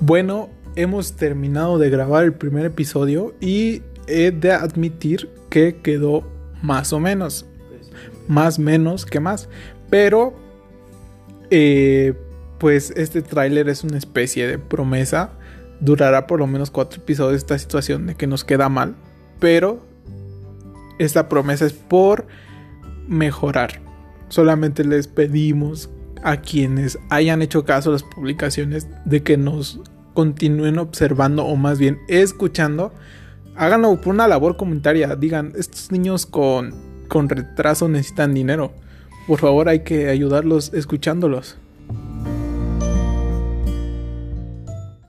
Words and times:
Bueno, 0.00 0.50
hemos 0.74 1.14
terminado 1.14 1.78
de 1.78 1.88
grabar 1.88 2.24
el 2.24 2.34
primer 2.34 2.66
episodio 2.66 3.34
y 3.40 3.82
he 4.06 4.30
de 4.30 4.52
admitir 4.52 5.30
que 5.48 5.76
quedó 5.76 6.22
más 6.62 6.92
o 6.92 7.00
menos. 7.00 7.46
Más 8.28 8.58
menos 8.58 9.06
que 9.06 9.20
más. 9.20 9.48
Pero, 9.88 10.34
eh, 11.50 12.14
pues 12.58 12.92
este 12.96 13.22
tráiler 13.22 13.68
es 13.70 13.84
una 13.84 13.96
especie 13.96 14.46
de 14.46 14.58
promesa. 14.58 15.30
Durará 15.80 16.26
por 16.26 16.40
lo 16.40 16.46
menos 16.46 16.70
cuatro 16.70 17.00
episodios 17.00 17.38
esta 17.38 17.58
situación 17.58 18.06
de 18.06 18.14
que 18.14 18.26
nos 18.26 18.44
queda 18.44 18.68
mal. 18.68 18.96
Pero 19.40 19.86
esta 20.98 21.28
promesa 21.28 21.64
es 21.64 21.72
por 21.72 22.26
mejorar. 23.08 23.80
Solamente 24.28 24.84
les 24.84 25.06
pedimos 25.06 25.88
a 26.26 26.38
quienes 26.38 26.98
hayan 27.08 27.40
hecho 27.40 27.64
caso 27.64 27.92
las 27.92 28.02
publicaciones 28.02 28.88
de 29.04 29.22
que 29.22 29.36
nos 29.36 29.78
continúen 30.12 30.80
observando 30.80 31.44
o 31.44 31.54
más 31.54 31.78
bien 31.78 32.00
escuchando. 32.08 32.92
Háganlo 33.54 34.00
por 34.00 34.12
una 34.12 34.26
labor 34.26 34.56
comunitaria. 34.56 35.14
Digan, 35.14 35.52
estos 35.56 35.92
niños 35.92 36.26
con, 36.26 36.74
con 37.06 37.28
retraso 37.28 37.88
necesitan 37.88 38.34
dinero. 38.34 38.72
Por 39.28 39.38
favor 39.38 39.68
hay 39.68 39.84
que 39.84 40.08
ayudarlos 40.08 40.74
escuchándolos. 40.74 41.58